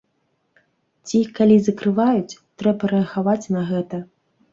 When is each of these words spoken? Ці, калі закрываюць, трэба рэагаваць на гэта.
Ці, 1.07 1.19
калі 1.39 1.57
закрываюць, 1.65 2.39
трэба 2.63 2.83
рэагаваць 2.95 3.45
на 3.57 3.61
гэта. 3.69 4.01